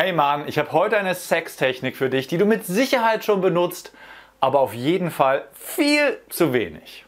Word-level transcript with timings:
Hey 0.00 0.12
Mann, 0.12 0.46
ich 0.46 0.58
habe 0.58 0.70
heute 0.70 0.96
eine 0.96 1.12
Sextechnik 1.12 1.96
für 1.96 2.08
dich, 2.08 2.28
die 2.28 2.38
du 2.38 2.44
mit 2.44 2.64
Sicherheit 2.64 3.24
schon 3.24 3.40
benutzt, 3.40 3.92
aber 4.38 4.60
auf 4.60 4.72
jeden 4.72 5.10
Fall 5.10 5.48
viel 5.54 6.20
zu 6.28 6.52
wenig. 6.52 7.04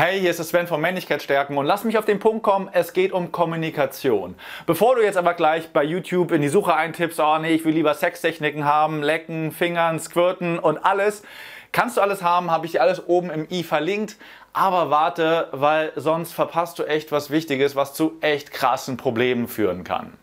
Hey, 0.00 0.20
hier 0.20 0.30
ist 0.30 0.42
Sven 0.42 0.66
von 0.66 0.80
Männlichkeit 0.80 1.22
stärken 1.22 1.56
und 1.56 1.66
lass 1.66 1.84
mich 1.84 1.98
auf 1.98 2.04
den 2.04 2.18
Punkt 2.18 2.42
kommen, 2.42 2.68
es 2.72 2.92
geht 2.92 3.12
um 3.12 3.30
Kommunikation. 3.30 4.34
Bevor 4.66 4.96
du 4.96 5.02
jetzt 5.02 5.16
aber 5.16 5.34
gleich 5.34 5.72
bei 5.72 5.84
YouTube 5.84 6.32
in 6.32 6.42
die 6.42 6.48
Suche 6.48 6.74
eintippst, 6.74 7.20
oh 7.20 7.38
nee, 7.38 7.54
ich 7.54 7.64
will 7.64 7.74
lieber 7.74 7.94
Sextechniken 7.94 8.64
haben, 8.64 9.04
lecken, 9.04 9.52
fingern, 9.52 10.00
squirten 10.00 10.58
und 10.58 10.78
alles, 10.78 11.22
kannst 11.72 11.96
du 11.96 12.00
alles 12.00 12.22
haben, 12.22 12.50
habe 12.50 12.66
ich 12.66 12.72
dir 12.72 12.82
alles 12.82 13.06
oben 13.06 13.30
im 13.30 13.46
i 13.50 13.62
verlinkt. 13.62 14.16
Aber 14.52 14.90
warte, 14.90 15.48
weil 15.52 15.92
sonst 15.96 16.32
verpasst 16.32 16.78
du 16.78 16.84
echt 16.84 17.12
was 17.12 17.30
Wichtiges, 17.30 17.76
was 17.76 17.94
zu 17.94 18.16
echt 18.20 18.50
krassen 18.50 18.96
Problemen 18.96 19.46
führen 19.46 19.84
kann. 19.84 20.14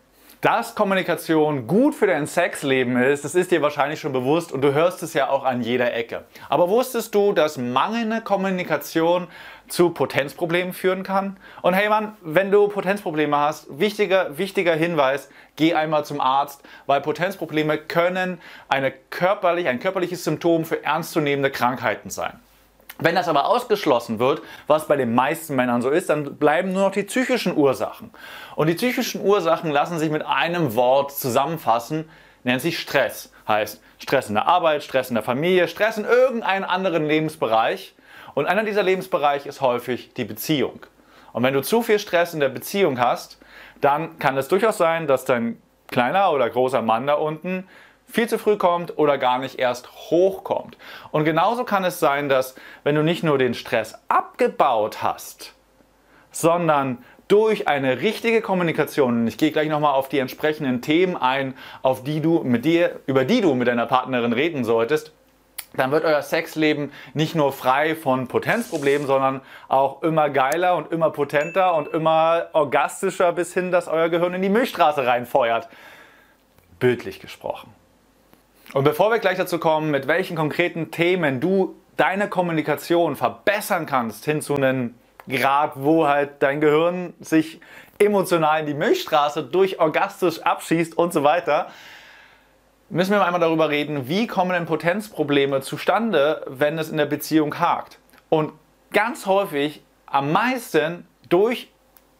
Dass 0.46 0.76
Kommunikation 0.76 1.66
gut 1.66 1.96
für 1.96 2.06
dein 2.06 2.28
Sexleben 2.28 3.02
ist, 3.02 3.26
das 3.26 3.34
ist 3.34 3.50
dir 3.50 3.64
wahrscheinlich 3.64 4.00
schon 4.00 4.14
bewusst 4.14 4.52
und 4.52 4.62
du 4.62 4.76
hörst 4.76 5.02
es 5.02 5.16
ja 5.16 5.28
auch 5.28 5.44
an 5.44 5.64
jeder 5.64 5.92
Ecke. 5.92 6.24
Aber 6.50 6.70
wusstest 6.70 7.16
du, 7.16 7.34
dass 7.34 7.58
mangelnde 7.58 8.22
Kommunikation 8.22 9.28
zu 9.68 9.90
Potenzproblemen 9.90 10.72
führen 10.72 11.02
kann? 11.02 11.38
Und 11.64 11.74
hey 11.74 11.90
Mann, 11.90 12.16
wenn 12.22 12.52
du 12.52 12.68
Potenzprobleme 12.68 13.36
hast, 13.36 13.80
wichtiger, 13.80 14.38
wichtiger 14.38 14.76
Hinweis, 14.76 15.30
geh 15.56 15.74
einmal 15.74 16.06
zum 16.06 16.22
Arzt, 16.22 16.62
weil 16.86 17.02
Potenzprobleme 17.02 17.80
können 17.80 18.40
eine 18.70 18.92
körperlich, 18.92 19.68
ein 19.68 19.80
körperliches 19.80 20.24
Symptom 20.24 20.64
für 20.64 20.84
ernstzunehmende 20.84 21.50
Krankheiten 21.50 22.12
sein. 22.12 22.40
Wenn 22.98 23.16
das 23.16 23.28
aber 23.28 23.48
ausgeschlossen 23.48 24.20
wird, 24.20 24.42
was 24.68 24.88
bei 24.88 24.96
den 24.96 25.14
meisten 25.14 25.56
Männern 25.56 25.82
so 25.82 25.90
ist, 25.90 26.10
dann 26.10 26.38
bleiben 26.38 26.72
nur 26.72 26.84
noch 26.84 26.92
die 26.92 27.04
psychischen 27.04 27.56
Ursachen. 27.58 28.12
Und 28.56 28.68
die 28.68 28.74
psychischen 28.74 29.22
Ursachen 29.22 29.70
lassen 29.70 30.00
sich 30.00 30.10
mit 30.10 30.26
einem 30.26 30.76
Wort 30.76 31.12
zusammenfassen, 31.12 32.10
nennt 32.44 32.62
sich 32.62 32.80
Stress. 32.80 33.34
Heißt 33.48 33.82
Stress 34.00 34.30
in 34.30 34.36
der 34.36 34.48
Arbeit, 34.48 34.84
Stress 34.84 35.10
in 35.10 35.16
der 35.16 35.24
Familie, 35.24 35.68
Stress 35.68 35.98
in 35.98 36.06
irgendeinem 36.06 36.64
anderen 36.64 37.06
Lebensbereich. 37.06 37.96
Und 38.34 38.46
einer 38.48 38.64
dieser 38.64 38.84
Lebensbereiche 38.84 39.50
ist 39.50 39.62
häufig 39.62 40.14
die 40.14 40.26
Beziehung. 40.26 40.86
Und 41.34 41.44
wenn 41.44 41.54
du 41.54 41.62
zu 41.62 41.82
viel 41.82 42.00
Stress 42.00 42.34
in 42.34 42.40
der 42.40 42.50
Beziehung 42.50 43.00
hast, 43.00 43.40
dann 43.82 44.20
kann 44.20 44.38
es 44.38 44.48
durchaus 44.48 44.78
sein, 44.78 45.06
dass 45.06 45.26
dein 45.26 45.62
kleiner 45.88 46.32
oder 46.32 46.50
großer 46.50 46.82
Mann 46.82 47.08
da 47.08 47.16
unten 47.16 47.68
viel 48.16 48.30
zu 48.30 48.40
früh 48.40 48.56
kommt 48.56 48.98
oder 48.98 49.18
gar 49.18 49.40
nicht 49.40 49.60
erst 49.60 49.92
hochkommt. 50.10 50.78
Und 51.12 51.26
genauso 51.26 51.66
kann 51.66 51.84
es 51.84 52.00
sein, 52.00 52.30
dass 52.30 52.56
wenn 52.84 52.96
du 52.96 53.04
nicht 53.04 53.24
nur 53.24 53.38
den 53.38 53.54
Stress 53.54 54.00
abgebaut 54.08 55.04
hast, 55.04 55.54
sondern 56.32 57.00
durch 57.28 57.68
eine 57.68 58.02
richtige 58.02 58.42
Kommunikation, 58.42 59.28
ich 59.28 59.38
gehe 59.38 59.52
gleich 59.52 59.68
nochmal 59.68 59.96
auf 59.96 60.08
die 60.08 60.20
entsprechenden 60.20 60.82
Themen 60.82 61.18
ein, 61.18 61.56
auf 61.82 62.04
die 62.04 62.22
du 62.22 62.42
mit 62.44 62.64
dir, 62.64 63.00
über 63.06 63.26
die 63.26 63.42
du 63.42 63.54
mit 63.54 63.68
deiner 63.68 63.86
Partnerin 63.86 64.32
reden 64.32 64.64
solltest, 64.64 65.12
dann 65.74 65.92
wird 65.92 66.06
euer 66.06 66.22
Sexleben 66.22 66.94
nicht 67.14 67.36
nur 67.36 67.52
frei 67.52 67.96
von 67.96 68.30
Potenzproblemen, 68.30 69.08
sondern 69.08 69.42
auch 69.68 70.04
immer 70.04 70.30
geiler 70.30 70.78
und 70.78 70.90
immer 70.94 71.10
potenter 71.10 71.76
und 71.76 71.90
immer 71.90 72.48
orgastischer 72.54 73.34
bis 73.34 73.54
hin, 73.54 73.72
dass 73.72 73.90
euer 73.90 74.08
Gehirn 74.08 74.36
in 74.36 74.42
die 74.42 74.48
Milchstraße 74.48 75.06
reinfeuert. 75.06 75.68
Bildlich 76.80 77.20
gesprochen. 77.20 77.74
Und 78.74 78.84
bevor 78.84 79.12
wir 79.12 79.20
gleich 79.20 79.38
dazu 79.38 79.60
kommen, 79.60 79.92
mit 79.92 80.08
welchen 80.08 80.36
konkreten 80.36 80.92
Themen 80.92 81.40
du 81.40 81.76
deine 81.98 82.28
Kommunikation 82.28 83.16
verbessern 83.16 83.86
kannst, 83.86 84.26
hin 84.26 84.42
zu 84.42 84.56
einem 84.56 84.96
Grad, 85.28 85.74
wo 85.76 86.08
halt 86.08 86.42
dein 86.44 86.62
Gehirn 86.62 87.14
sich 87.20 87.60
emotional 88.00 88.60
in 88.60 88.66
die 88.66 88.74
Milchstraße 88.74 89.44
durch 89.44 89.80
orgastisch 89.80 90.42
abschießt 90.42 90.98
und 90.98 91.14
so 91.14 91.24
weiter, 91.24 91.68
müssen 92.90 93.12
wir 93.12 93.26
einmal 93.26 93.42
darüber 93.42 93.70
reden, 93.70 94.08
wie 94.08 94.28
kommen 94.28 94.52
denn 94.52 94.66
Potenzprobleme 94.66 95.62
zustande, 95.62 96.46
wenn 96.48 96.78
es 96.78 96.90
in 96.90 96.98
der 96.98 97.06
Beziehung 97.06 97.60
hakt. 97.60 98.00
Und 98.30 98.52
ganz 98.92 99.26
häufig 99.26 99.84
am 100.06 100.32
meisten 100.32 101.08
durch 101.30 101.72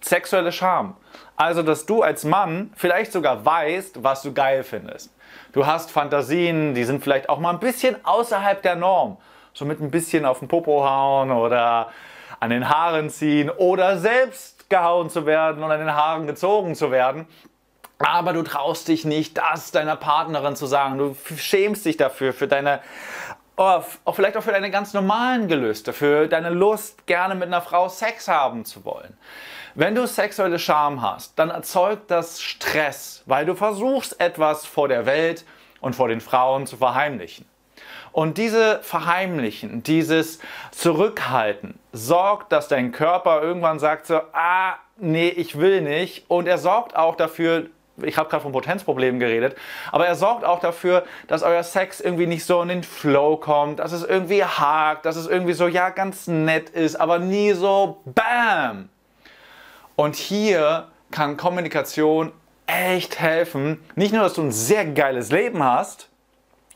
sexuelle 0.02 0.52
Scham. 0.52 0.96
Also, 1.36 1.64
dass 1.64 1.86
du 1.86 2.02
als 2.02 2.24
Mann 2.24 2.72
vielleicht 2.76 3.12
sogar 3.12 3.46
weißt, 3.46 4.04
was 4.04 4.22
du 4.22 4.34
geil 4.34 4.64
findest. 4.64 5.12
Du 5.54 5.66
hast 5.66 5.92
Fantasien, 5.92 6.74
die 6.74 6.84
sind 6.84 7.04
vielleicht 7.04 7.30
auch 7.30 7.40
mal 7.40 7.52
ein 7.52 7.60
bisschen 7.60 8.04
außerhalb 8.04 8.62
der 8.62 8.76
Norm. 8.76 9.18
So 9.54 9.66
mit 9.66 9.80
ein 9.80 9.92
bisschen 9.92 10.26
auf 10.26 10.40
den 10.40 10.48
Popo 10.48 10.84
hauen 10.84 11.32
oder 11.32 11.92
an 12.40 12.50
den 12.50 12.70
Haaren 12.70 13.10
ziehen 13.10 13.50
oder 13.50 13.98
selbst 13.98 14.70
gehauen 14.70 15.10
zu 15.10 15.26
werden 15.26 15.64
und 15.64 15.72
an 15.72 15.80
den 15.80 15.94
Haaren 15.94 16.28
gezogen 16.28 16.76
zu 16.76 16.92
werden. 16.92 17.28
Aber 18.00 18.34
du 18.34 18.44
traust 18.44 18.88
dich 18.88 19.06
nicht, 19.06 19.38
das 19.38 19.72
deiner 19.72 19.96
Partnerin 19.96 20.56
zu 20.56 20.66
sagen. 20.66 20.98
Du 20.98 21.16
schämst 21.38 21.86
dich 21.86 21.96
dafür, 21.96 22.34
für 22.34 22.48
deine, 22.48 22.82
oh, 23.56 23.82
auch 24.04 24.16
vielleicht 24.16 24.36
auch 24.36 24.44
für 24.44 24.52
deine 24.52 24.70
ganz 24.70 24.94
normalen 24.94 25.48
Gelüste, 25.48 25.94
für 25.94 26.28
deine 26.28 26.50
Lust, 26.50 27.08
gerne 27.08 27.36
mit 27.36 27.48
einer 27.48 27.62
Frau 27.62 27.88
Sex 27.88 28.28
haben 28.28 28.66
zu 28.66 28.84
wollen. 28.84 29.18
Wenn 29.78 29.94
du 29.94 30.08
sexuelle 30.08 30.58
Scham 30.58 31.02
hast, 31.02 31.38
dann 31.38 31.50
erzeugt 31.50 32.10
das 32.10 32.42
Stress, 32.42 33.24
weil 33.26 33.46
du 33.46 33.56
versuchst 33.56 34.22
etwas 34.22 34.66
vor 34.66 34.88
der 34.88 35.06
Welt 35.06 35.44
und 35.82 35.98
vor 35.98 36.08
den 36.08 36.22
Frauen 36.22 36.66
zu 36.66 36.78
verheimlichen. 36.78 37.46
Und 38.14 38.38
diese 38.38 38.80
Verheimlichen, 38.84 39.84
dieses 39.84 40.40
Zurückhalten 40.72 41.78
sorgt, 41.92 42.54
dass 42.54 42.70
dein 42.70 42.94
Körper 42.94 43.42
irgendwann 43.42 43.80
sagt 43.80 44.06
so, 44.08 44.22
ah, 44.32 44.76
nee, 44.96 45.28
ich 45.28 45.60
will 45.60 45.82
nicht. 45.82 46.24
Und 46.30 46.48
er 46.48 46.58
sorgt 46.58 46.96
auch 46.96 47.18
dafür, 47.18 47.66
ich 48.02 48.18
habe 48.18 48.30
gerade 48.30 48.44
von 48.44 48.54
Potenzproblemen 48.54 49.20
geredet, 49.20 49.58
aber 49.92 50.08
er 50.08 50.16
sorgt 50.16 50.46
auch 50.46 50.62
dafür, 50.62 51.04
dass 51.28 51.44
euer 51.44 51.64
Sex 51.64 52.00
irgendwie 52.00 52.28
nicht 52.28 52.46
so 52.46 52.62
in 52.62 52.70
den 52.70 52.84
Flow 52.84 53.36
kommt, 53.36 53.80
dass 53.80 53.92
es 53.92 54.06
irgendwie 54.06 54.46
hakt, 54.46 55.06
dass 55.06 55.18
es 55.18 55.28
irgendwie 55.28 55.52
so, 55.52 55.68
ja, 55.68 55.90
ganz 55.90 56.28
nett 56.28 56.70
ist, 56.70 56.96
aber 56.96 57.20
nie 57.20 57.52
so 57.52 58.02
BAM! 58.06 58.88
Und 59.96 60.16
hier 60.16 60.88
kann 61.12 61.38
Kommunikation 61.38 62.32
echt 62.68 63.20
helfen. 63.20 63.80
Nicht 63.96 64.14
nur, 64.14 64.24
dass 64.24 64.34
du 64.34 64.42
ein 64.42 64.52
sehr 64.52 64.86
geiles 64.86 65.32
Leben 65.32 65.64
hast, 65.64 66.10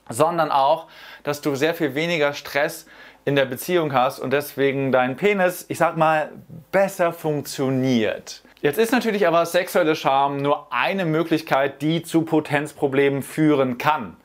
sondern 0.09 0.51
auch, 0.51 0.87
dass 1.23 1.41
du 1.41 1.55
sehr 1.55 1.73
viel 1.73 1.95
weniger 1.95 2.33
Stress 2.33 2.85
in 3.25 3.35
der 3.35 3.45
Beziehung 3.45 3.93
hast 3.93 4.19
und 4.19 4.31
deswegen 4.31 4.91
dein 4.91 5.15
Penis, 5.15 5.65
ich 5.67 5.77
sag 5.77 5.97
mal, 5.97 6.31
besser 6.71 7.13
funktioniert. 7.13 8.41
Jetzt 8.61 8.79
ist 8.79 8.91
natürlich 8.91 9.27
aber 9.27 9.45
sexuelle 9.45 9.95
Scham 9.95 10.37
nur 10.37 10.67
eine 10.73 11.05
Möglichkeit, 11.05 11.81
die 11.81 12.03
zu 12.03 12.23
Potenzproblemen 12.23 13.23
führen 13.23 13.77
kann. 13.77 14.17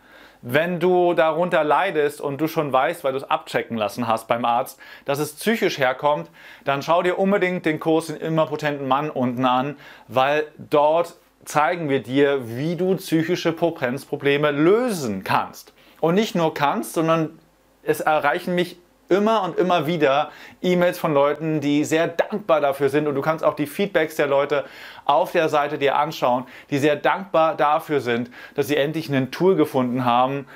Wenn 0.47 0.78
du 0.78 1.15
darunter 1.15 1.65
leidest 1.65 2.21
und 2.21 2.38
du 2.38 2.49
schon 2.49 2.71
weißt, 2.71 3.03
weil 3.03 3.12
du 3.12 3.19
es 3.19 3.25
abchecken 3.25 3.78
lassen 3.78 4.06
hast 4.06 4.28
beim 4.28 4.44
Arzt, 4.44 4.78
dass 5.06 5.19
es 5.19 5.32
psychisch 5.37 5.78
herkommt, 5.78 6.28
dann 6.65 6.82
schau 6.82 7.03
dir 7.03 7.19
unbedingt 7.19 7.65
den 7.65 7.81
Kurs 7.81 8.09
den 8.09 8.16
immer 8.16 8.44
potenten 8.44 8.87
Mann 8.87 9.09
unten 9.09 9.47
an, 9.47 9.78
weil 10.06 10.47
dort 10.59 11.15
zeigen 11.47 11.88
wir 11.88 12.03
dir, 12.03 12.47
wie 12.59 12.77
du 12.77 12.97
psychische 12.97 13.53
Potenzprobleme 13.53 14.50
lösen 14.50 15.25
kannst. 15.25 15.72
Und 16.03 16.15
nicht 16.15 16.34
nur 16.34 16.53
kannst, 16.53 16.93
sondern 16.93 17.38
es 17.83 18.00
erreichen 18.00 18.54
mich 18.54 18.77
immer 19.09 19.42
und 19.42 19.59
immer 19.59 19.87
wieder 19.87 20.31
E-Mails 20.62 20.98
von 20.98 21.15
Leuten, 21.15 21.60
die 21.60 21.84
sehr 21.84 22.09
dankbar 22.09 22.60
dafür 22.60 22.88
sind 22.88 23.06
und 23.06 23.15
du 23.15 23.20
kannst 23.20 23.44
auch 23.44 23.54
die 23.54 23.66
Feedbacks 23.66 24.16
der 24.16 24.26
Leute 24.26 24.65
auf 25.04 25.32
der 25.32 25.48
Seite 25.48 25.78
dir 25.78 25.97
anschauen, 25.97 26.44
die 26.70 26.78
sehr 26.78 26.97
dankbar 26.97 27.56
dafür 27.56 28.00
sind, 28.00 28.31
dass 28.54 28.69
sie 28.69 28.76
endlich 28.76 29.09
ein 29.09 29.31
Tool 29.31 29.56
gefunden 29.56 30.04
haben, 30.04 30.47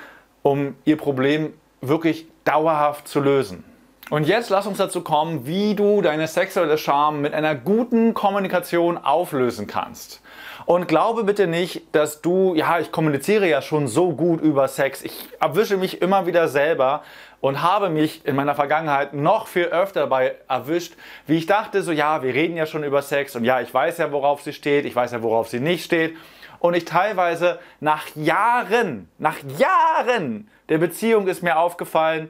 um 0.41 0.75
ihr 0.85 0.97
Problem 0.97 1.53
wirklich 1.81 2.27
dauerhaft 2.43 3.07
zu 3.07 3.19
lösen. 3.19 3.63
Und 4.09 4.25
jetzt 4.25 4.49
lass 4.49 4.65
uns 4.65 4.79
dazu 4.79 5.01
kommen, 5.01 5.45
wie 5.45 5.75
du 5.75 6.01
deine 6.01 6.27
sexuelle 6.27 6.79
Scham 6.79 7.21
mit 7.21 7.33
einer 7.35 7.53
guten 7.53 8.15
Kommunikation 8.15 8.97
auflösen 8.97 9.67
kannst. 9.67 10.21
Und 10.71 10.87
glaube 10.87 11.23
bitte 11.23 11.47
nicht, 11.47 11.95
dass 11.95 12.21
du, 12.21 12.53
ja, 12.53 12.77
ich 12.77 12.91
kommuniziere 12.91 13.49
ja 13.49 13.59
schon 13.59 13.87
so 13.87 14.11
gut 14.11 14.39
über 14.39 14.67
Sex. 14.67 15.01
Ich 15.01 15.27
erwische 15.39 15.77
mich 15.77 15.99
immer 15.99 16.27
wieder 16.27 16.47
selber 16.47 17.01
und 17.41 17.63
habe 17.63 17.89
mich 17.89 18.23
in 18.27 18.35
meiner 18.35 18.53
Vergangenheit 18.53 19.15
noch 19.15 19.47
viel 19.47 19.65
öfter 19.65 20.01
dabei 20.01 20.35
erwischt, 20.47 20.93
wie 21.25 21.37
ich 21.37 21.47
dachte, 21.47 21.81
so, 21.81 21.91
ja, 21.91 22.21
wir 22.21 22.35
reden 22.35 22.55
ja 22.55 22.67
schon 22.67 22.83
über 22.83 23.01
Sex 23.01 23.35
und 23.35 23.45
ja, 23.45 23.61
ich 23.61 23.73
weiß 23.73 23.97
ja, 23.97 24.11
worauf 24.11 24.43
sie 24.43 24.53
steht, 24.53 24.85
ich 24.85 24.95
weiß 24.95 25.11
ja, 25.11 25.23
worauf 25.23 25.49
sie 25.49 25.59
nicht 25.59 25.85
steht. 25.85 26.15
Und 26.59 26.75
ich 26.75 26.85
teilweise 26.85 27.57
nach 27.79 28.05
Jahren, 28.15 29.09
nach 29.17 29.37
Jahren 29.57 30.51
der 30.69 30.77
Beziehung 30.77 31.27
ist 31.27 31.41
mir 31.41 31.57
aufgefallen, 31.57 32.29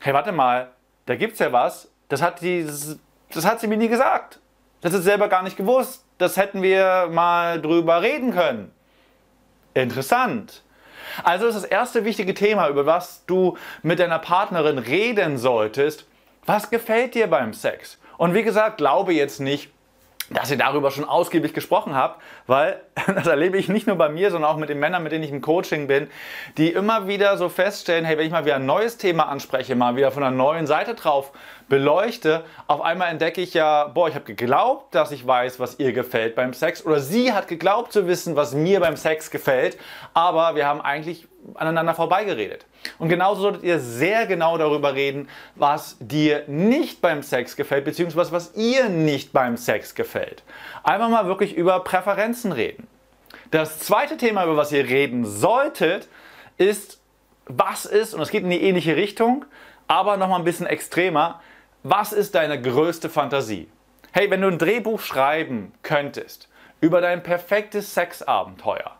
hey, 0.00 0.14
warte 0.14 0.32
mal, 0.32 0.70
da 1.04 1.16
gibt's 1.16 1.38
ja 1.38 1.52
was, 1.52 1.90
das 2.08 2.22
hat, 2.22 2.40
die, 2.40 2.64
das 2.64 3.44
hat 3.44 3.60
sie 3.60 3.66
mir 3.66 3.76
nie 3.76 3.88
gesagt. 3.88 4.40
Das 4.84 4.94
ist 4.94 5.02
selber 5.02 5.26
gar 5.28 5.42
nicht 5.42 5.56
gewusst 5.56 6.04
das 6.18 6.36
hätten 6.36 6.62
wir 6.62 7.08
mal 7.10 7.60
drüber 7.60 8.02
reden 8.02 8.32
können. 8.32 8.72
Interessant. 9.74 10.62
Also 11.22 11.46
ist 11.46 11.54
das 11.54 11.64
erste 11.64 12.04
wichtige 12.04 12.34
Thema, 12.34 12.68
über 12.68 12.86
was 12.86 13.24
du 13.26 13.56
mit 13.82 13.98
deiner 13.98 14.18
Partnerin 14.18 14.78
reden 14.78 15.38
solltest, 15.38 16.06
Was 16.46 16.68
gefällt 16.68 17.14
dir 17.14 17.26
beim 17.26 17.54
Sex? 17.54 17.98
Und 18.18 18.34
wie 18.34 18.42
gesagt, 18.42 18.76
glaube 18.76 19.14
jetzt 19.14 19.40
nicht, 19.40 19.70
dass 20.30 20.50
ihr 20.50 20.56
darüber 20.56 20.90
schon 20.90 21.04
ausgiebig 21.04 21.52
gesprochen 21.52 21.94
habt, 21.94 22.20
weil 22.46 22.80
das 23.14 23.26
erlebe 23.26 23.58
ich 23.58 23.68
nicht 23.68 23.86
nur 23.86 23.96
bei 23.96 24.08
mir, 24.08 24.30
sondern 24.30 24.50
auch 24.50 24.56
mit 24.56 24.68
den 24.68 24.78
Männern, 24.78 25.02
mit 25.02 25.12
denen 25.12 25.24
ich 25.24 25.30
im 25.30 25.40
Coaching 25.40 25.86
bin, 25.86 26.08
die 26.56 26.70
immer 26.70 27.06
wieder 27.06 27.36
so 27.36 27.48
feststellen, 27.48 28.04
hey, 28.04 28.16
wenn 28.16 28.26
ich 28.26 28.32
mal 28.32 28.44
wieder 28.44 28.56
ein 28.56 28.66
neues 28.66 28.96
Thema 28.96 29.28
anspreche, 29.28 29.74
mal 29.74 29.96
wieder 29.96 30.10
von 30.10 30.22
einer 30.22 30.34
neuen 30.34 30.66
Seite 30.66 30.94
drauf 30.94 31.32
beleuchte, 31.68 32.44
auf 32.66 32.80
einmal 32.80 33.10
entdecke 33.10 33.40
ich 33.40 33.54
ja, 33.54 33.84
boah, 33.88 34.08
ich 34.08 34.14
habe 34.14 34.24
geglaubt, 34.24 34.94
dass 34.94 35.12
ich 35.12 35.26
weiß, 35.26 35.60
was 35.60 35.78
ihr 35.78 35.92
gefällt 35.92 36.34
beim 36.34 36.52
Sex 36.52 36.84
oder 36.84 37.00
sie 37.00 37.32
hat 37.32 37.48
geglaubt 37.48 37.92
zu 37.92 38.06
wissen, 38.06 38.36
was 38.36 38.54
mir 38.54 38.80
beim 38.80 38.96
Sex 38.96 39.30
gefällt, 39.30 39.78
aber 40.12 40.54
wir 40.54 40.66
haben 40.66 40.80
eigentlich 40.80 41.26
aneinander 41.54 41.94
vorbeigeredet. 41.94 42.66
Und 42.98 43.08
genauso 43.08 43.42
solltet 43.42 43.62
ihr 43.62 43.78
sehr 43.78 44.26
genau 44.26 44.58
darüber 44.58 44.94
reden, 44.94 45.28
was 45.54 45.96
dir 46.00 46.44
nicht 46.46 47.00
beim 47.00 47.22
Sex 47.22 47.56
gefällt, 47.56 47.84
beziehungsweise 47.84 48.32
was 48.32 48.54
ihr 48.54 48.88
nicht 48.88 49.32
beim 49.32 49.56
Sex 49.56 49.94
gefällt. 49.94 50.42
Einfach 50.82 51.08
mal 51.08 51.26
wirklich 51.26 51.54
über 51.54 51.80
Präferenzen 51.80 52.52
reden. 52.52 52.86
Das 53.50 53.78
zweite 53.78 54.16
Thema, 54.16 54.44
über 54.44 54.56
was 54.56 54.72
ihr 54.72 54.84
reden 54.84 55.24
solltet, 55.24 56.08
ist, 56.56 57.00
was 57.46 57.84
ist, 57.84 58.14
und 58.14 58.20
es 58.20 58.30
geht 58.30 58.42
in 58.42 58.50
die 58.50 58.62
ähnliche 58.62 58.96
Richtung, 58.96 59.44
aber 59.86 60.16
nochmal 60.16 60.38
ein 60.38 60.44
bisschen 60.44 60.66
extremer, 60.66 61.40
was 61.82 62.12
ist 62.12 62.34
deine 62.34 62.60
größte 62.60 63.10
Fantasie? 63.10 63.68
Hey, 64.12 64.30
wenn 64.30 64.40
du 64.40 64.48
ein 64.48 64.58
Drehbuch 64.58 65.00
schreiben 65.00 65.72
könntest 65.82 66.48
über 66.80 67.00
dein 67.00 67.22
perfektes 67.22 67.94
Sexabenteuer, 67.94 68.96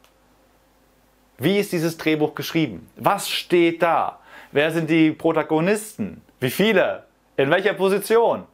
wie 1.38 1.58
ist 1.58 1.72
dieses 1.72 1.96
Drehbuch 1.96 2.34
geschrieben? 2.34 2.88
Was 2.96 3.28
steht 3.28 3.82
da? 3.82 4.20
Wer 4.52 4.70
sind 4.70 4.88
die 4.88 5.10
Protagonisten? 5.10 6.22
Wie 6.40 6.50
viele? 6.50 7.04
In 7.36 7.50
welcher 7.50 7.74
Position? 7.74 8.44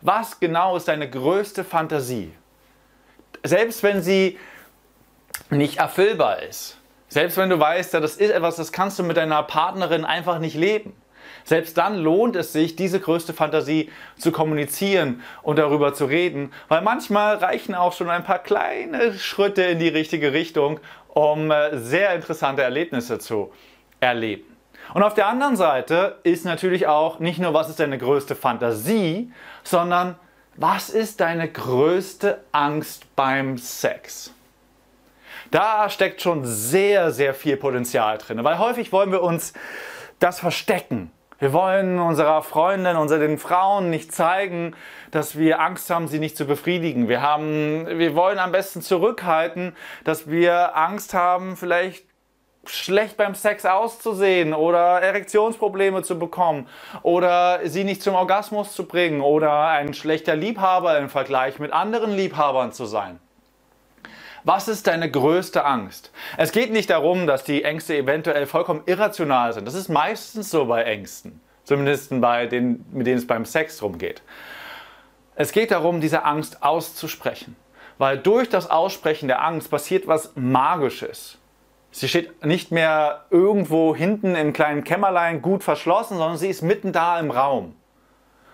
Was 0.00 0.40
genau 0.40 0.76
ist 0.76 0.88
deine 0.88 1.08
größte 1.08 1.62
Fantasie? 1.64 2.32
Selbst 3.44 3.82
wenn 3.82 4.02
sie 4.02 4.38
nicht 5.50 5.78
erfüllbar 5.78 6.42
ist, 6.42 6.78
selbst 7.08 7.36
wenn 7.36 7.50
du 7.50 7.58
weißt, 7.60 7.94
das 7.94 8.16
ist 8.16 8.30
etwas, 8.30 8.56
das 8.56 8.72
kannst 8.72 8.98
du 8.98 9.04
mit 9.04 9.16
deiner 9.16 9.42
Partnerin 9.44 10.04
einfach 10.04 10.38
nicht 10.40 10.56
leben. 10.56 10.94
Selbst 11.44 11.78
dann 11.78 11.96
lohnt 11.96 12.34
es 12.34 12.52
sich, 12.52 12.74
diese 12.74 12.98
größte 12.98 13.32
Fantasie 13.32 13.90
zu 14.18 14.32
kommunizieren 14.32 15.22
und 15.42 15.58
darüber 15.58 15.94
zu 15.94 16.06
reden, 16.06 16.52
weil 16.68 16.82
manchmal 16.82 17.36
reichen 17.36 17.74
auch 17.74 17.92
schon 17.92 18.10
ein 18.10 18.24
paar 18.24 18.40
kleine 18.40 19.14
Schritte 19.14 19.62
in 19.62 19.78
die 19.78 19.88
richtige 19.88 20.32
Richtung, 20.32 20.80
um 21.16 21.50
äh, 21.50 21.78
sehr 21.78 22.14
interessante 22.14 22.60
Erlebnisse 22.60 23.18
zu 23.18 23.50
erleben. 24.00 24.54
Und 24.92 25.02
auf 25.02 25.14
der 25.14 25.28
anderen 25.28 25.56
Seite 25.56 26.18
ist 26.24 26.44
natürlich 26.44 26.86
auch 26.88 27.20
nicht 27.20 27.38
nur, 27.38 27.54
was 27.54 27.70
ist 27.70 27.80
deine 27.80 27.96
größte 27.96 28.34
Fantasie, 28.34 29.32
sondern 29.64 30.16
was 30.56 30.90
ist 30.90 31.20
deine 31.20 31.50
größte 31.50 32.44
Angst 32.52 33.16
beim 33.16 33.56
Sex? 33.56 34.34
Da 35.50 35.88
steckt 35.88 36.20
schon 36.20 36.44
sehr, 36.44 37.10
sehr 37.10 37.32
viel 37.32 37.56
Potenzial 37.56 38.18
drin, 38.18 38.44
weil 38.44 38.58
häufig 38.58 38.92
wollen 38.92 39.10
wir 39.10 39.22
uns 39.22 39.54
das 40.18 40.38
verstecken. 40.38 41.10
Wir 41.38 41.52
wollen 41.52 41.98
unserer 41.98 42.42
Freundin, 42.42 42.96
unseren 42.96 43.36
Frauen 43.36 43.90
nicht 43.90 44.10
zeigen, 44.12 44.74
dass 45.10 45.36
wir 45.36 45.60
Angst 45.60 45.90
haben, 45.90 46.08
sie 46.08 46.18
nicht 46.18 46.36
zu 46.36 46.46
befriedigen. 46.46 47.08
Wir, 47.08 47.20
haben, 47.20 47.86
wir 47.86 48.14
wollen 48.14 48.38
am 48.38 48.52
besten 48.52 48.80
zurückhalten, 48.80 49.76
dass 50.04 50.30
wir 50.30 50.74
Angst 50.76 51.12
haben, 51.12 51.56
vielleicht 51.56 52.06
schlecht 52.64 53.18
beim 53.18 53.34
Sex 53.34 53.66
auszusehen 53.66 54.54
oder 54.54 55.00
Erektionsprobleme 55.02 56.02
zu 56.02 56.18
bekommen 56.18 56.68
oder 57.02 57.60
sie 57.64 57.84
nicht 57.84 58.02
zum 58.02 58.14
Orgasmus 58.14 58.72
zu 58.72 58.86
bringen 58.86 59.20
oder 59.20 59.68
ein 59.68 59.94
schlechter 59.94 60.36
Liebhaber 60.36 60.98
im 60.98 61.08
Vergleich 61.08 61.58
mit 61.58 61.72
anderen 61.72 62.12
Liebhabern 62.12 62.72
zu 62.72 62.86
sein. 62.86 63.20
Was 64.46 64.68
ist 64.68 64.86
deine 64.86 65.10
größte 65.10 65.64
Angst? 65.64 66.12
Es 66.36 66.52
geht 66.52 66.70
nicht 66.70 66.88
darum, 66.88 67.26
dass 67.26 67.42
die 67.42 67.64
Ängste 67.64 67.96
eventuell 67.96 68.46
vollkommen 68.46 68.84
irrational 68.86 69.52
sind. 69.52 69.66
Das 69.66 69.74
ist 69.74 69.88
meistens 69.88 70.50
so 70.50 70.66
bei 70.66 70.84
Ängsten. 70.84 71.40
Zumindest 71.64 72.20
bei 72.20 72.46
denen, 72.46 72.86
mit 72.92 73.08
denen 73.08 73.18
es 73.18 73.26
beim 73.26 73.44
Sex 73.44 73.78
drum 73.78 73.98
geht. 73.98 74.22
Es 75.34 75.50
geht 75.50 75.72
darum, 75.72 76.00
diese 76.00 76.24
Angst 76.24 76.62
auszusprechen. 76.62 77.56
Weil 77.98 78.18
durch 78.18 78.48
das 78.48 78.70
Aussprechen 78.70 79.26
der 79.26 79.44
Angst 79.44 79.68
passiert 79.68 80.06
was 80.06 80.30
Magisches. 80.36 81.38
Sie 81.90 82.08
steht 82.08 82.46
nicht 82.46 82.70
mehr 82.70 83.24
irgendwo 83.30 83.96
hinten 83.96 84.36
im 84.36 84.52
kleinen 84.52 84.84
Kämmerlein 84.84 85.42
gut 85.42 85.64
verschlossen, 85.64 86.18
sondern 86.18 86.36
sie 86.36 86.50
ist 86.50 86.62
mitten 86.62 86.92
da 86.92 87.18
im 87.18 87.32
Raum 87.32 87.74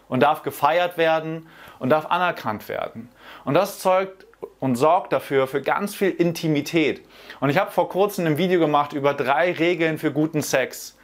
und 0.09 0.21
darf 0.23 0.43
gefeiert 0.43 0.97
werden 0.97 1.49
und 1.79 1.91
darf 1.91 2.06
anerkannt 2.06 2.71
werden. 2.71 3.11
Und 3.44 3.53
das 3.53 3.79
zeugt 3.79 4.25
und 4.61 4.77
sorgt 4.77 5.12
dafür 5.12 5.47
für 5.47 5.61
ganz 5.61 5.94
viel 5.94 6.11
Intimität. 6.11 7.03
Und 7.41 7.50
ich 7.50 7.59
habe 7.59 7.71
vor 7.71 7.89
kurzem 7.89 8.27
ein 8.27 8.39
Video 8.39 8.61
gemacht 8.61 8.93
über 8.93 9.15
drei 9.15 9.53
Regeln 9.53 9.99
für 9.99 10.12
guten 10.12 10.43
Sex. 10.43 10.97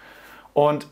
Und 0.52 0.88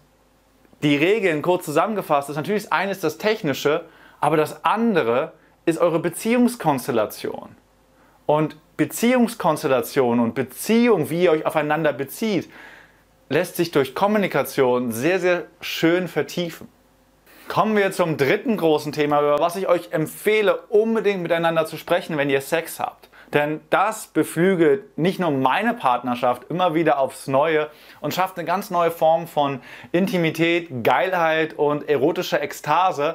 die 0.83 0.97
Regeln 0.97 1.43
kurz 1.43 1.65
zusammengefasst 1.65 2.29
ist 2.29 2.37
natürlich 2.37 2.65
das 2.65 2.73
eine 2.73 2.93
ist 2.93 3.05
das 3.05 3.19
Technische, 3.19 3.85
aber 4.21 4.37
das 4.37 4.65
andere 4.65 5.33
ist 5.65 5.79
eure 5.79 5.99
Beziehungskonstellation. 5.99 7.57
Und 8.27 8.57
Beziehungskonstellation 8.77 10.21
und 10.21 10.35
Beziehung, 10.35 11.09
wie 11.11 11.25
ihr 11.25 11.33
euch 11.33 11.47
aufeinander 11.47 11.93
bezieht, 11.93 12.51
lässt 13.29 13.57
sich 13.57 13.71
durch 13.71 13.95
Kommunikation 13.95 14.93
sehr, 14.93 15.19
sehr 15.19 15.45
schön 15.61 16.09
vertiefen. 16.09 16.69
Kommen 17.49 17.77
wir 17.77 17.93
zum 17.93 18.17
dritten 18.17 18.57
großen 18.57 18.91
Thema, 18.91 19.21
über 19.21 19.39
was 19.39 19.55
ich 19.55 19.69
euch 19.69 19.93
empfehle, 19.93 20.63
unbedingt 20.69 21.23
miteinander 21.23 21.65
zu 21.65 21.77
sprechen, 21.77 22.17
wenn 22.17 22.29
ihr 22.29 22.41
Sex 22.41 22.81
habt. 22.81 23.09
Denn 23.33 23.61
das 23.71 24.09
beflügelt 24.09 24.99
nicht 24.99 25.21
nur 25.21 25.31
meine 25.31 25.73
Partnerschaft 25.73 26.45
immer 26.51 26.75
wieder 26.75 26.99
aufs 26.99 27.29
Neue 27.29 27.71
und 28.01 28.13
schafft 28.13 28.37
eine 28.37 28.47
ganz 28.47 28.71
neue 28.71 28.91
Form 28.91 29.29
von 29.29 29.61
Intimität, 29.93 30.85
Geilheit 30.85 31.55
und 31.55 31.89
erotischer 31.89 32.43
Ekstase. 32.43 33.15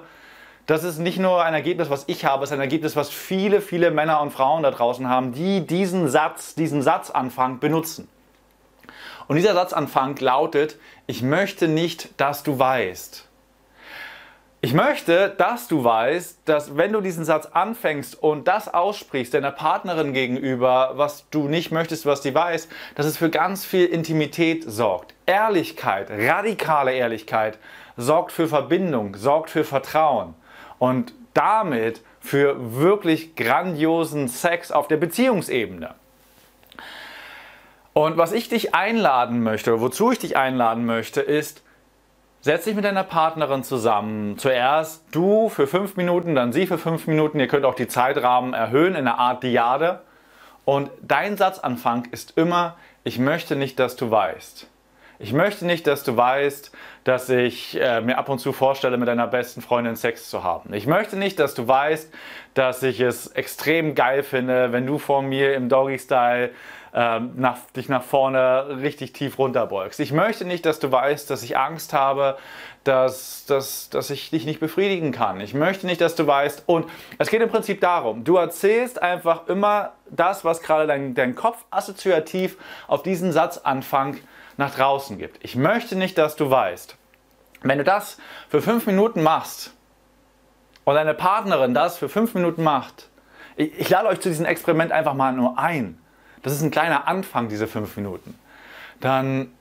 Das 0.66 0.86
ist 0.86 0.98
nicht 0.98 1.20
nur 1.20 1.44
ein 1.44 1.54
Ergebnis, 1.54 1.90
was 1.90 2.06
ich 2.08 2.24
habe, 2.24 2.44
es 2.46 2.52
ist 2.52 2.54
ein 2.54 2.62
Ergebnis, 2.62 2.96
was 2.96 3.10
viele, 3.10 3.60
viele 3.60 3.92
Männer 3.92 4.22
und 4.22 4.32
Frauen 4.32 4.64
da 4.64 4.72
draußen 4.72 5.10
haben, 5.10 5.34
die 5.34 5.68
diesen 5.68 6.08
Satz, 6.08 6.56
diesen 6.56 6.82
Satzanfang 6.82 7.60
benutzen. 7.60 8.08
Und 9.28 9.36
dieser 9.36 9.54
Satzanfang 9.54 10.16
lautet, 10.18 10.78
ich 11.06 11.22
möchte 11.22 11.68
nicht, 11.68 12.20
dass 12.20 12.44
du 12.44 12.60
weißt. 12.60 13.28
Ich 14.64 14.76
möchte, 14.76 15.34
dass 15.40 15.68
du 15.68 15.84
weißt, 15.84 16.42
dass 16.46 16.78
wenn 16.78 16.94
du 16.94 17.02
diesen 17.02 17.26
Satz 17.26 17.48
anfängst 17.48 18.22
und 18.22 18.48
das 18.48 18.72
aussprichst 18.72 19.34
deiner 19.34 19.50
Partnerin 19.50 20.14
gegenüber, 20.14 20.92
was 20.98 21.28
du 21.32 21.48
nicht 21.48 21.72
möchtest, 21.72 22.06
was 22.06 22.22
sie 22.22 22.36
weiß, 22.36 22.70
dass 22.94 23.08
es 23.08 23.18
für 23.18 23.32
ganz 23.32 23.66
viel 23.66 23.88
Intimität 23.88 24.64
sorgt. 24.68 25.16
Ehrlichkeit, 25.26 26.12
radikale 26.12 26.94
Ehrlichkeit 26.94 27.58
sorgt 27.98 28.32
für 28.32 28.48
Verbindung, 28.48 29.16
sorgt 29.16 29.50
für 29.50 29.64
Vertrauen 29.64 30.36
und 30.78 31.16
damit 31.34 32.02
für 32.20 32.76
wirklich 32.76 33.36
grandiosen 33.36 34.28
Sex 34.28 34.72
auf 34.72 34.88
der 34.88 34.98
Beziehungsebene. 34.98 35.96
Und 37.94 38.18
was 38.18 38.32
ich 38.32 38.48
dich 38.48 38.76
einladen 38.76 39.42
möchte, 39.42 39.82
wozu 39.82 40.12
ich 40.12 40.20
dich 40.20 40.38
einladen 40.38 40.86
möchte, 40.86 41.20
ist, 41.20 41.64
Setz 42.44 42.64
dich 42.64 42.74
mit 42.74 42.84
deiner 42.84 43.04
Partnerin 43.04 43.64
zusammen. 43.64 44.36
Zuerst 44.40 45.06
du 45.12 45.48
für 45.50 45.68
fünf 45.68 45.96
Minuten, 45.96 46.34
dann 46.34 46.52
sie 46.52 46.66
für 46.66 46.80
fünf 46.80 47.06
Minuten. 47.06 47.40
Ihr 47.40 47.48
könnt 47.48 47.66
auch 47.66 47.76
die 47.76 47.88
Zeitrahmen 47.88 48.56
erhöhen 48.56 48.96
in 48.96 49.08
einer 49.08 49.20
Art 49.20 49.44
Diade. 49.44 50.02
Und 50.66 50.90
dein 51.04 51.38
Satzanfang 51.38 52.08
ist 52.10 52.40
immer, 52.40 52.78
ich 53.04 53.20
möchte 53.20 53.56
nicht, 53.56 53.78
dass 53.78 53.96
du 53.96 54.10
weißt. 54.10 54.68
Ich 55.20 55.34
möchte 55.34 55.68
nicht, 55.68 55.86
dass 55.86 56.04
du 56.04 56.18
weißt, 56.18 56.72
dass 57.04 57.30
ich 57.30 57.80
äh, 57.80 58.02
mir 58.02 58.18
ab 58.18 58.28
und 58.28 58.40
zu 58.40 58.54
vorstelle, 58.54 58.98
mit 58.98 59.08
deiner 59.08 59.28
besten 59.28 59.62
Freundin 59.62 59.96
Sex 59.96 60.28
zu 60.28 60.44
haben. 60.44 60.74
Ich 60.74 60.88
möchte 60.88 61.18
nicht, 61.18 61.38
dass 61.38 61.54
du 61.54 61.68
weißt, 61.68 62.12
dass 62.56 62.82
ich 62.82 63.02
es 63.02 63.28
extrem 63.28 63.94
geil 63.94 64.24
finde, 64.24 64.72
wenn 64.72 64.88
du 64.88 64.98
vor 64.98 65.22
mir 65.22 65.54
im 65.54 65.70
Doggy-Style 65.70 66.50
ähm, 66.94 67.34
nach, 67.36 67.58
dich 67.76 67.90
nach 67.90 68.04
vorne 68.04 68.80
richtig 68.82 69.14
tief 69.14 69.38
runterbeugst. 69.40 70.00
Ich 70.00 70.12
möchte 70.12 70.46
nicht, 70.46 70.66
dass 70.66 70.80
du 70.80 70.92
weißt, 70.92 71.30
dass 71.30 71.44
ich 71.44 71.58
Angst 71.58 71.94
habe, 71.94 72.38
dass, 72.84 73.46
dass, 73.46 73.90
dass 73.90 74.10
ich 74.10 74.30
dich 74.30 74.46
nicht 74.46 74.60
befriedigen 74.60 75.12
kann. 75.12 75.40
Ich 75.40 75.54
möchte 75.54 75.86
nicht, 75.86 76.02
dass 76.02 76.16
du 76.16 76.28
weißt. 76.28 76.64
Und 76.66 76.88
es 77.18 77.30
geht 77.30 77.42
im 77.42 77.50
Prinzip 77.50 77.80
darum, 77.80 78.24
du 78.24 78.38
erzählst 78.38 79.02
einfach 79.02 79.48
immer 79.48 79.94
das, 80.10 80.44
was 80.44 80.62
gerade 80.62 80.88
dein, 80.88 81.14
dein 81.14 81.36
Kopf 81.36 81.64
assoziativ 81.70 82.58
auf 82.88 83.04
diesen 83.04 83.32
Satzanfang 83.32 84.18
nach 84.58 84.76
draußen 84.76 85.18
gibt. 85.18 85.44
Ich 85.44 85.56
möchte 85.56 85.96
nicht, 85.96 86.18
dass 86.18 86.36
du 86.36 86.50
weißt. 86.50 86.98
Wenn 87.64 87.78
du 87.78 87.84
das 87.84 88.18
für 88.50 88.62
fünf 88.62 88.88
Minuten 88.88 89.22
machst 89.24 89.74
und 90.84 90.96
deine 90.96 91.14
Partnerin 91.14 91.74
das 91.74 91.98
für 91.98 92.10
fünf 92.10 92.34
Minuten 92.34 92.64
macht, 92.64 93.10
ich, 93.56 93.80
ich 93.80 93.90
lade 93.90 94.08
euch 94.08 94.20
zu 94.20 94.30
diesem 94.30 94.46
Experiment 94.46 94.92
einfach 94.92 95.14
mal 95.14 95.32
nur 95.32 95.58
ein. 95.60 96.02
Das 96.42 96.54
ist 96.54 96.62
ein 96.62 96.72
kleiner 96.72 97.08
Anfang, 97.08 97.50
diese 97.50 97.68
fünf 97.68 97.96
Minuten. 97.98 98.38
Dann 99.00 99.52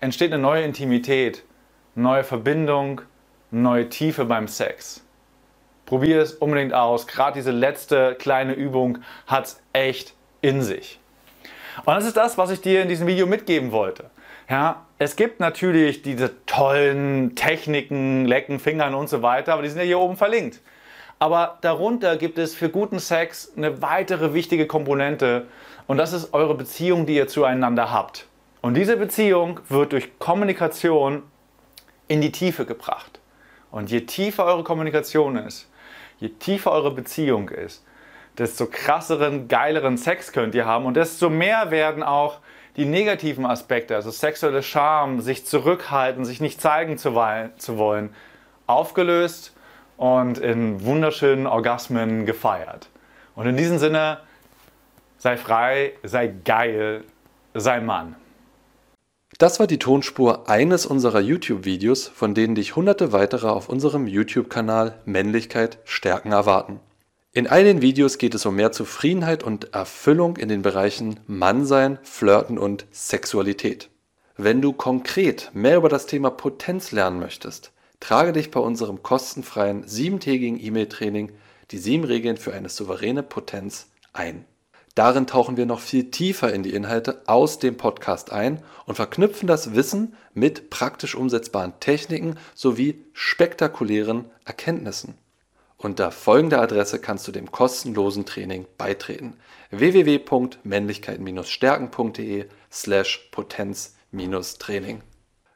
entsteht 0.00 0.32
eine 0.32 0.42
neue 0.42 0.62
Intimität, 0.62 1.42
eine 1.94 2.04
neue 2.04 2.24
Verbindung, 2.24 3.02
neue 3.50 3.88
Tiefe 3.88 4.24
beim 4.24 4.48
Sex. 4.48 5.02
Probier 5.86 6.20
es 6.20 6.32
unbedingt 6.32 6.72
aus. 6.72 7.06
Gerade 7.06 7.34
diese 7.34 7.50
letzte 7.50 8.14
kleine 8.14 8.54
Übung 8.54 8.98
hat 9.26 9.46
es 9.46 9.62
echt 9.72 10.14
in 10.40 10.62
sich. 10.62 10.98
Und 11.84 11.94
das 11.94 12.06
ist 12.06 12.16
das, 12.16 12.38
was 12.38 12.50
ich 12.50 12.60
dir 12.60 12.82
in 12.82 12.88
diesem 12.88 13.06
Video 13.06 13.26
mitgeben 13.26 13.72
wollte. 13.72 14.10
Ja, 14.48 14.84
es 14.98 15.16
gibt 15.16 15.40
natürlich 15.40 16.02
diese 16.02 16.44
tollen 16.46 17.34
Techniken, 17.34 18.26
Lecken, 18.26 18.58
Fingern 18.58 18.94
und 18.94 19.08
so 19.08 19.22
weiter, 19.22 19.54
aber 19.54 19.62
die 19.62 19.68
sind 19.68 19.78
ja 19.78 19.84
hier 19.84 19.98
oben 19.98 20.16
verlinkt. 20.16 20.60
Aber 21.18 21.58
darunter 21.60 22.16
gibt 22.16 22.38
es 22.38 22.54
für 22.54 22.68
guten 22.68 22.98
Sex 22.98 23.52
eine 23.56 23.80
weitere 23.82 24.34
wichtige 24.34 24.66
Komponente 24.66 25.46
und 25.86 25.98
das 25.98 26.12
ist 26.12 26.34
eure 26.34 26.54
Beziehung, 26.54 27.06
die 27.06 27.16
ihr 27.16 27.28
zueinander 27.28 27.92
habt. 27.92 28.26
Und 28.62 28.74
diese 28.74 28.96
Beziehung 28.96 29.60
wird 29.68 29.92
durch 29.92 30.18
Kommunikation 30.18 31.22
in 32.08 32.20
die 32.20 32.32
Tiefe 32.32 32.64
gebracht. 32.64 33.20
Und 33.70 33.90
je 33.90 34.02
tiefer 34.02 34.44
eure 34.44 34.64
Kommunikation 34.64 35.36
ist, 35.36 35.70
je 36.18 36.28
tiefer 36.28 36.72
eure 36.72 36.90
Beziehung 36.90 37.48
ist, 37.48 37.84
desto 38.38 38.66
krasseren, 38.66 39.48
geileren 39.48 39.96
Sex 39.96 40.32
könnt 40.32 40.54
ihr 40.54 40.66
haben 40.66 40.86
und 40.86 40.94
desto 40.94 41.30
mehr 41.30 41.70
werden 41.70 42.02
auch 42.02 42.38
die 42.76 42.84
negativen 42.84 43.46
Aspekte, 43.46 43.94
also 43.94 44.10
sexuelle 44.10 44.62
Scham, 44.62 45.20
sich 45.20 45.46
zurückhalten, 45.46 46.24
sich 46.24 46.40
nicht 46.40 46.60
zeigen 46.60 46.98
zu 46.98 47.14
wollen, 47.14 48.14
aufgelöst 48.66 49.53
und 49.96 50.38
in 50.38 50.84
wunderschönen 50.84 51.46
Orgasmen 51.46 52.26
gefeiert. 52.26 52.88
Und 53.34 53.46
in 53.46 53.56
diesem 53.56 53.78
Sinne, 53.78 54.18
sei 55.18 55.36
frei, 55.36 55.94
sei 56.02 56.28
geil, 56.28 57.04
sei 57.54 57.80
Mann. 57.80 58.16
Das 59.38 59.58
war 59.58 59.66
die 59.66 59.80
Tonspur 59.80 60.48
eines 60.48 60.86
unserer 60.86 61.20
YouTube-Videos, 61.20 62.06
von 62.06 62.34
denen 62.34 62.54
dich 62.54 62.76
hunderte 62.76 63.12
weitere 63.12 63.48
auf 63.48 63.68
unserem 63.68 64.06
YouTube-Kanal 64.06 65.00
Männlichkeit 65.06 65.78
stärken 65.84 66.30
erwarten. 66.30 66.78
In 67.32 67.48
all 67.48 67.64
den 67.64 67.82
Videos 67.82 68.18
geht 68.18 68.36
es 68.36 68.46
um 68.46 68.54
mehr 68.54 68.70
Zufriedenheit 68.70 69.42
und 69.42 69.74
Erfüllung 69.74 70.36
in 70.36 70.48
den 70.48 70.62
Bereichen 70.62 71.18
Mannsein, 71.26 71.98
Flirten 72.04 72.58
und 72.58 72.86
Sexualität. 72.92 73.90
Wenn 74.36 74.62
du 74.62 74.72
konkret 74.72 75.50
mehr 75.52 75.78
über 75.78 75.88
das 75.88 76.06
Thema 76.06 76.30
Potenz 76.30 76.92
lernen 76.92 77.18
möchtest, 77.18 77.72
trage 78.04 78.34
dich 78.34 78.50
bei 78.50 78.60
unserem 78.60 79.02
kostenfreien 79.02 79.88
siebentägigen 79.88 80.62
E-Mail-Training 80.62 81.32
die 81.70 81.78
sieben 81.78 82.04
Regeln 82.04 82.36
für 82.36 82.52
eine 82.52 82.68
souveräne 82.68 83.22
Potenz 83.22 83.88
ein. 84.12 84.44
Darin 84.94 85.26
tauchen 85.26 85.56
wir 85.56 85.64
noch 85.64 85.80
viel 85.80 86.10
tiefer 86.10 86.52
in 86.52 86.62
die 86.62 86.74
Inhalte 86.74 87.22
aus 87.24 87.60
dem 87.60 87.78
Podcast 87.78 88.30
ein 88.30 88.62
und 88.84 88.96
verknüpfen 88.96 89.46
das 89.46 89.74
Wissen 89.74 90.12
mit 90.34 90.68
praktisch 90.68 91.14
umsetzbaren 91.14 91.72
Techniken 91.80 92.36
sowie 92.54 93.02
spektakulären 93.14 94.26
Erkenntnissen. 94.44 95.14
Unter 95.78 96.10
folgender 96.10 96.60
Adresse 96.60 96.98
kannst 96.98 97.26
du 97.26 97.32
dem 97.32 97.50
kostenlosen 97.50 98.26
Training 98.26 98.66
beitreten: 98.76 99.38
www.männlichkeit-stärken.de 99.70 102.44
slash 102.70 103.30
Potenz-Training. 103.32 105.00